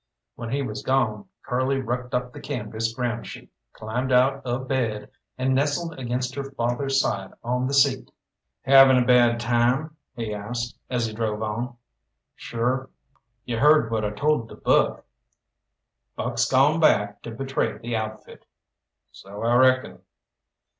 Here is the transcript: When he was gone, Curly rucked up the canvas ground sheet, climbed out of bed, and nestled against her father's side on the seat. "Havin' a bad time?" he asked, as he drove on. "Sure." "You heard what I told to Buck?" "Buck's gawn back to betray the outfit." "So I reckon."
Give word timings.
When 0.33 0.49
he 0.49 0.63
was 0.63 0.81
gone, 0.81 1.25
Curly 1.43 1.79
rucked 1.79 2.15
up 2.15 2.33
the 2.33 2.41
canvas 2.41 2.91
ground 2.91 3.27
sheet, 3.27 3.51
climbed 3.71 4.11
out 4.11 4.43
of 4.43 4.67
bed, 4.67 5.11
and 5.37 5.53
nestled 5.53 5.99
against 5.99 6.33
her 6.33 6.43
father's 6.53 6.99
side 6.99 7.33
on 7.43 7.67
the 7.67 7.75
seat. 7.75 8.09
"Havin' 8.63 8.97
a 8.97 9.05
bad 9.05 9.39
time?" 9.39 9.95
he 10.15 10.33
asked, 10.33 10.75
as 10.89 11.05
he 11.05 11.13
drove 11.13 11.43
on. 11.43 11.75
"Sure." 12.35 12.89
"You 13.45 13.59
heard 13.59 13.91
what 13.91 14.03
I 14.03 14.09
told 14.09 14.49
to 14.49 14.55
Buck?" 14.55 15.05
"Buck's 16.15 16.45
gawn 16.49 16.79
back 16.79 17.21
to 17.21 17.29
betray 17.29 17.77
the 17.77 17.95
outfit." 17.95 18.43
"So 19.11 19.43
I 19.43 19.55
reckon." 19.55 19.99